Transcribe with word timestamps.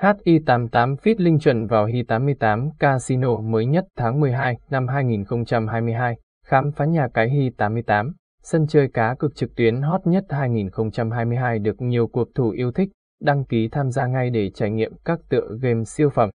HI88 0.00 0.96
fit 0.96 1.14
linh 1.18 1.38
chuẩn 1.38 1.66
vào 1.66 1.86
Hi88 1.86 2.70
Casino 2.78 3.36
mới 3.36 3.66
nhất 3.66 3.84
tháng 3.96 4.20
12 4.20 4.56
năm 4.70 4.88
2022, 4.88 6.16
khám 6.46 6.72
phá 6.72 6.84
nhà 6.84 7.08
cái 7.14 7.28
Hi88, 7.28 8.12
sân 8.42 8.66
chơi 8.66 8.88
cá 8.88 9.14
cực 9.18 9.34
trực 9.34 9.56
tuyến 9.56 9.82
hot 9.82 10.00
nhất 10.04 10.24
2022 10.28 11.58
được 11.58 11.82
nhiều 11.82 12.06
cuộc 12.06 12.28
thủ 12.34 12.50
yêu 12.50 12.72
thích, 12.72 12.88
đăng 13.20 13.44
ký 13.44 13.68
tham 13.68 13.90
gia 13.90 14.06
ngay 14.06 14.30
để 14.30 14.50
trải 14.50 14.70
nghiệm 14.70 14.92
các 15.04 15.18
tựa 15.28 15.48
game 15.60 15.84
siêu 15.84 16.10
phẩm. 16.10 16.30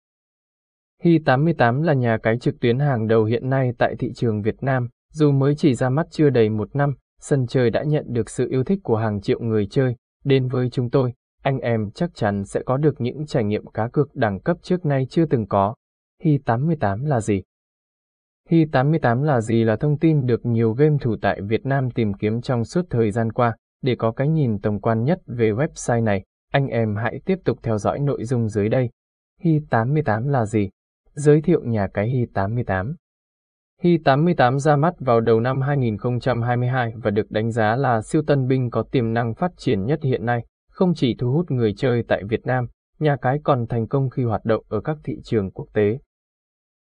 Hi88 1.04 1.84
là 1.84 1.94
nhà 1.94 2.18
cái 2.24 2.38
trực 2.38 2.60
tuyến 2.60 2.80
hàng 2.80 3.08
đầu 3.08 3.24
hiện 3.24 3.50
nay 3.50 3.72
tại 3.78 3.96
thị 4.00 4.12
trường 4.16 4.42
Việt 4.42 4.64
Nam, 4.64 4.88
dù 5.14 5.32
mới 5.32 5.56
chỉ 5.56 5.74
ra 5.74 5.90
mắt 5.90 6.08
chưa 6.12 6.30
đầy 6.30 6.50
một 6.50 6.76
năm, 6.76 6.94
sân 7.22 7.48
chơi 7.48 7.70
đã 7.70 7.84
nhận 7.84 8.06
được 8.08 8.30
sự 8.30 8.48
yêu 8.50 8.64
thích 8.64 8.80
của 8.84 8.98
hàng 8.98 9.22
triệu 9.22 9.40
người 9.40 9.68
chơi. 9.72 9.96
Đến 10.24 10.48
với 10.48 10.70
chúng 10.72 10.90
tôi, 10.90 11.14
anh 11.44 11.60
em 11.60 11.92
chắc 11.92 12.10
chắn 12.14 12.46
sẽ 12.46 12.62
có 12.66 12.78
được 12.78 13.02
những 13.02 13.26
trải 13.26 13.44
nghiệm 13.44 13.66
cá 13.66 13.88
cược 13.88 14.16
đẳng 14.16 14.40
cấp 14.40 14.58
trước 14.62 14.86
nay 14.86 15.08
chưa 15.10 15.26
từng 15.26 15.48
có. 15.48 15.76
Hi88 16.24 17.06
là 17.06 17.22
gì? 17.22 17.44
Hi88 18.50 19.24
là 19.24 19.42
gì 19.42 19.64
là 19.64 19.76
thông 19.76 19.98
tin 19.98 20.26
được 20.26 20.46
nhiều 20.46 20.74
game 20.74 20.98
thủ 21.02 21.16
tại 21.22 21.42
Việt 21.42 21.66
Nam 21.66 21.92
tìm 21.92 22.14
kiếm 22.14 22.42
trong 22.42 22.66
suốt 22.66 22.86
thời 22.90 23.12
gian 23.12 23.32
qua. 23.32 23.56
Để 23.82 23.96
có 23.96 24.12
cái 24.12 24.28
nhìn 24.28 24.60
tổng 24.60 24.80
quan 24.82 25.04
nhất 25.04 25.20
về 25.28 25.52
website 25.52 26.04
này, 26.04 26.24
anh 26.52 26.68
em 26.68 26.96
hãy 26.96 27.22
tiếp 27.26 27.40
tục 27.46 27.58
theo 27.64 27.78
dõi 27.78 28.00
nội 28.00 28.24
dung 28.24 28.50
dưới 28.50 28.70
đây. 28.70 28.90
Hi88 29.44 30.30
là 30.30 30.46
gì? 30.46 30.70
Giới 31.14 31.42
thiệu 31.42 31.62
nhà 31.64 31.88
cái 31.94 32.10
Hi88. 32.10 32.94
Hi88 33.84 34.58
ra 34.58 34.76
mắt 34.76 34.94
vào 35.00 35.22
đầu 35.22 35.40
năm 35.40 35.62
2022 35.62 36.94
và 36.96 37.12
được 37.12 37.32
đánh 37.32 37.52
giá 37.52 37.76
là 37.76 38.02
siêu 38.02 38.22
tân 38.28 38.48
binh 38.48 38.70
có 38.70 38.84
tiềm 38.92 39.14
năng 39.14 39.34
phát 39.34 39.52
triển 39.58 39.86
nhất 39.86 40.00
hiện 40.04 40.26
nay. 40.26 40.46
Không 40.80 40.94
chỉ 40.94 41.16
thu 41.20 41.32
hút 41.32 41.52
người 41.52 41.74
chơi 41.78 42.04
tại 42.08 42.24
Việt 42.30 42.46
Nam, 42.46 42.68
nhà 43.00 43.16
cái 43.22 43.40
còn 43.44 43.68
thành 43.68 43.88
công 43.88 44.10
khi 44.10 44.24
hoạt 44.24 44.46
động 44.46 44.64
ở 44.70 44.82
các 44.82 44.98
thị 45.04 45.14
trường 45.24 45.52
quốc 45.52 45.68
tế. 45.74 46.00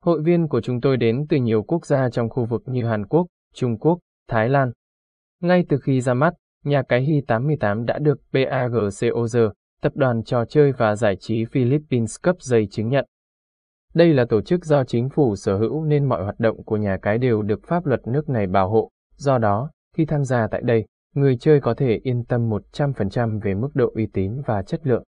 Hội 0.04 0.22
viên 0.22 0.48
của 0.48 0.60
chúng 0.60 0.80
tôi 0.80 0.96
đến 0.96 1.26
từ 1.28 1.36
nhiều 1.36 1.62
quốc 1.62 1.86
gia 1.86 2.10
trong 2.10 2.28
khu 2.28 2.44
vực 2.44 2.62
như 2.66 2.84
Hàn 2.84 3.06
Quốc, 3.06 3.26
Trung 3.54 3.78
Quốc, 3.78 3.98
Thái 4.28 4.48
Lan. 4.48 4.72
Ngay 5.42 5.64
từ 5.68 5.78
khi 5.78 6.00
ra 6.00 6.14
mắt, 6.14 6.34
nhà 6.64 6.82
cái 6.82 7.06
Hi88 7.06 7.84
đã 7.84 7.98
được 7.98 8.18
PAGCOG, 8.32 9.52
tập 9.82 9.92
đoàn 9.94 10.22
trò 10.22 10.44
chơi 10.44 10.72
và 10.72 10.96
giải 10.96 11.16
trí 11.16 11.44
Philippines 11.44 12.16
cấp 12.22 12.36
giấy 12.40 12.68
chứng 12.70 12.88
nhận. 12.88 13.04
Đây 13.94 14.14
là 14.14 14.24
tổ 14.28 14.40
chức 14.40 14.64
do 14.64 14.84
chính 14.84 15.08
phủ 15.08 15.36
sở 15.36 15.58
hữu 15.58 15.84
nên 15.84 16.04
mọi 16.04 16.24
hoạt 16.24 16.40
động 16.40 16.64
của 16.64 16.76
nhà 16.76 16.98
cái 17.02 17.18
đều 17.18 17.42
được 17.42 17.60
pháp 17.66 17.86
luật 17.86 18.00
nước 18.06 18.28
này 18.28 18.46
bảo 18.46 18.70
hộ. 18.70 18.90
Do 19.16 19.38
đó, 19.38 19.70
khi 19.96 20.04
tham 20.04 20.24
gia 20.24 20.46
tại 20.50 20.62
đây, 20.64 20.86
người 21.14 21.36
chơi 21.40 21.60
có 21.60 21.74
thể 21.74 22.00
yên 22.02 22.24
tâm 22.24 22.50
100% 22.72 23.40
về 23.40 23.54
mức 23.54 23.68
độ 23.74 23.92
uy 23.94 24.06
tín 24.12 24.42
và 24.46 24.62
chất 24.62 24.86
lượng. 24.86 25.02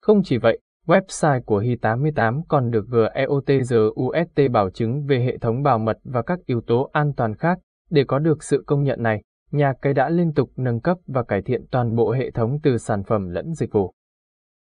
Không 0.00 0.22
chỉ 0.22 0.38
vậy, 0.38 0.58
website 0.86 1.42
của 1.42 1.60
Hi88 1.62 2.42
còn 2.48 2.70
được 2.70 2.84
GEOTGUST 2.88 4.50
bảo 4.52 4.70
chứng 4.70 5.06
về 5.06 5.18
hệ 5.18 5.38
thống 5.38 5.62
bảo 5.62 5.78
mật 5.78 5.98
và 6.04 6.22
các 6.22 6.38
yếu 6.46 6.60
tố 6.60 6.90
an 6.92 7.12
toàn 7.16 7.34
khác. 7.34 7.58
Để 7.90 8.04
có 8.04 8.18
được 8.18 8.42
sự 8.42 8.64
công 8.66 8.82
nhận 8.82 9.02
này, 9.02 9.22
nhà 9.50 9.72
cái 9.82 9.94
đã 9.94 10.08
liên 10.08 10.32
tục 10.34 10.50
nâng 10.56 10.80
cấp 10.80 10.98
và 11.06 11.22
cải 11.22 11.42
thiện 11.42 11.66
toàn 11.70 11.96
bộ 11.96 12.12
hệ 12.12 12.30
thống 12.30 12.58
từ 12.62 12.78
sản 12.78 13.02
phẩm 13.04 13.28
lẫn 13.28 13.54
dịch 13.54 13.72
vụ. 13.72 13.92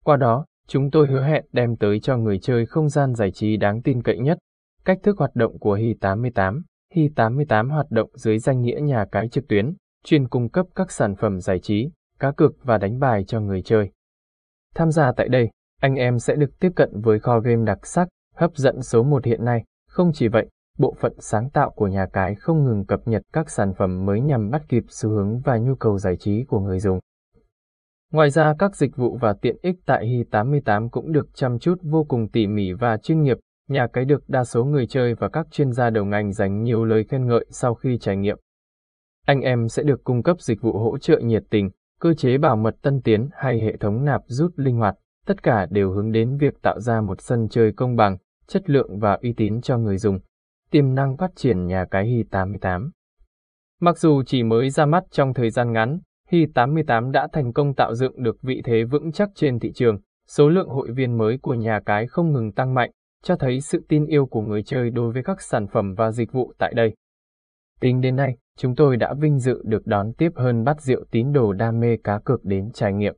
Qua 0.03 0.17
đó, 0.17 0.45
chúng 0.67 0.91
tôi 0.91 1.07
hứa 1.07 1.23
hẹn 1.23 1.45
đem 1.51 1.75
tới 1.75 1.99
cho 1.99 2.17
người 2.17 2.39
chơi 2.39 2.65
không 2.65 2.89
gian 2.89 3.15
giải 3.15 3.31
trí 3.31 3.57
đáng 3.57 3.81
tin 3.81 4.03
cậy 4.03 4.19
nhất. 4.19 4.37
Cách 4.85 4.97
thức 5.03 5.17
hoạt 5.17 5.35
động 5.35 5.59
của 5.59 5.77
Hi88 5.77 6.61
Hi88 6.95 7.69
hoạt 7.69 7.91
động 7.91 8.09
dưới 8.13 8.39
danh 8.39 8.61
nghĩa 8.61 8.79
nhà 8.81 9.05
cái 9.11 9.29
trực 9.29 9.47
tuyến, 9.47 9.73
chuyên 10.03 10.27
cung 10.27 10.49
cấp 10.49 10.65
các 10.75 10.91
sản 10.91 11.15
phẩm 11.15 11.39
giải 11.39 11.59
trí, 11.59 11.89
cá 12.19 12.31
cược 12.31 12.51
và 12.63 12.77
đánh 12.77 12.99
bài 12.99 13.23
cho 13.27 13.39
người 13.39 13.61
chơi. 13.61 13.91
Tham 14.75 14.91
gia 14.91 15.11
tại 15.11 15.27
đây, 15.29 15.49
anh 15.81 15.95
em 15.95 16.19
sẽ 16.19 16.35
được 16.35 16.59
tiếp 16.59 16.69
cận 16.75 16.89
với 17.01 17.19
kho 17.19 17.39
game 17.39 17.65
đặc 17.65 17.87
sắc, 17.87 18.07
hấp 18.35 18.55
dẫn 18.55 18.81
số 18.81 19.03
1 19.03 19.25
hiện 19.25 19.45
nay. 19.45 19.63
Không 19.89 20.11
chỉ 20.13 20.27
vậy, 20.27 20.47
bộ 20.77 20.95
phận 20.99 21.13
sáng 21.19 21.49
tạo 21.49 21.69
của 21.69 21.87
nhà 21.87 22.05
cái 22.13 22.35
không 22.35 22.63
ngừng 22.63 22.85
cập 22.85 22.99
nhật 23.05 23.21
các 23.33 23.49
sản 23.49 23.73
phẩm 23.73 24.05
mới 24.05 24.21
nhằm 24.21 24.49
bắt 24.49 24.61
kịp 24.69 24.83
xu 24.89 25.09
hướng 25.09 25.39
và 25.39 25.57
nhu 25.57 25.75
cầu 25.75 25.97
giải 25.97 26.17
trí 26.19 26.43
của 26.47 26.59
người 26.59 26.79
dùng. 26.79 26.99
Ngoài 28.11 28.29
ra 28.29 28.53
các 28.59 28.75
dịch 28.75 28.95
vụ 28.95 29.17
và 29.21 29.33
tiện 29.41 29.55
ích 29.61 29.75
tại 29.85 30.05
Hi88 30.05 30.89
cũng 30.89 31.11
được 31.11 31.27
chăm 31.33 31.59
chút 31.59 31.79
vô 31.83 32.03
cùng 32.03 32.27
tỉ 32.29 32.47
mỉ 32.47 32.71
và 32.73 32.97
chuyên 32.97 33.21
nghiệp, 33.21 33.37
nhà 33.69 33.87
cái 33.93 34.05
được 34.05 34.23
đa 34.29 34.43
số 34.43 34.63
người 34.65 34.87
chơi 34.87 35.13
và 35.15 35.29
các 35.29 35.47
chuyên 35.51 35.71
gia 35.71 35.89
đầu 35.89 36.05
ngành 36.05 36.31
dành 36.31 36.63
nhiều 36.63 36.85
lời 36.85 37.03
khen 37.09 37.27
ngợi 37.27 37.45
sau 37.49 37.75
khi 37.75 37.97
trải 38.01 38.17
nghiệm. 38.17 38.37
Anh 39.25 39.41
em 39.41 39.67
sẽ 39.69 39.83
được 39.83 40.03
cung 40.03 40.23
cấp 40.23 40.41
dịch 40.41 40.61
vụ 40.61 40.71
hỗ 40.71 40.97
trợ 40.97 41.19
nhiệt 41.19 41.43
tình, 41.49 41.69
cơ 41.99 42.13
chế 42.13 42.37
bảo 42.37 42.55
mật 42.55 42.75
tân 42.81 43.01
tiến 43.01 43.29
hay 43.33 43.59
hệ 43.59 43.77
thống 43.77 44.05
nạp 44.05 44.21
rút 44.27 44.51
linh 44.55 44.77
hoạt, 44.77 44.95
tất 45.25 45.43
cả 45.43 45.65
đều 45.69 45.91
hướng 45.91 46.11
đến 46.11 46.37
việc 46.37 46.61
tạo 46.61 46.79
ra 46.79 47.01
một 47.01 47.21
sân 47.21 47.47
chơi 47.49 47.71
công 47.71 47.95
bằng, 47.95 48.17
chất 48.47 48.69
lượng 48.69 48.99
và 48.99 49.17
uy 49.21 49.33
tín 49.33 49.61
cho 49.61 49.77
người 49.77 49.97
dùng. 49.97 50.19
Tiềm 50.71 50.95
năng 50.95 51.17
phát 51.17 51.31
triển 51.35 51.65
nhà 51.65 51.85
cái 51.91 52.05
Hi88 52.05 52.89
Mặc 53.79 53.97
dù 53.97 54.23
chỉ 54.23 54.43
mới 54.43 54.69
ra 54.69 54.85
mắt 54.85 55.03
trong 55.11 55.33
thời 55.33 55.49
gian 55.49 55.71
ngắn, 55.71 55.99
Hi88 56.31 57.11
đã 57.11 57.27
thành 57.33 57.53
công 57.53 57.73
tạo 57.73 57.95
dựng 57.95 58.23
được 58.23 58.41
vị 58.41 58.61
thế 58.65 58.83
vững 58.83 59.11
chắc 59.11 59.29
trên 59.35 59.59
thị 59.59 59.71
trường, 59.71 59.99
số 60.27 60.49
lượng 60.49 60.69
hội 60.69 60.91
viên 60.91 61.17
mới 61.17 61.37
của 61.41 61.53
nhà 61.53 61.79
cái 61.85 62.07
không 62.07 62.33
ngừng 62.33 62.51
tăng 62.51 62.73
mạnh, 62.73 62.91
cho 63.23 63.35
thấy 63.35 63.61
sự 63.61 63.85
tin 63.89 64.05
yêu 64.05 64.25
của 64.25 64.41
người 64.41 64.63
chơi 64.63 64.89
đối 64.89 65.13
với 65.13 65.23
các 65.23 65.41
sản 65.41 65.67
phẩm 65.67 65.93
và 65.97 66.11
dịch 66.11 66.31
vụ 66.31 66.53
tại 66.57 66.73
đây. 66.75 66.93
Tính 67.83 68.01
đến 68.01 68.15
nay, 68.15 68.37
chúng 68.57 68.75
tôi 68.75 68.97
đã 68.97 69.13
vinh 69.13 69.39
dự 69.39 69.61
được 69.65 69.87
đón 69.87 70.13
tiếp 70.13 70.31
hơn 70.35 70.63
bát 70.63 70.81
rượu 70.81 71.03
tín 71.11 71.33
đồ 71.33 71.53
đam 71.53 71.79
mê 71.79 71.97
cá 72.03 72.19
cược 72.19 72.45
đến 72.45 72.71
trải 72.73 72.93
nghiệm. 72.93 73.15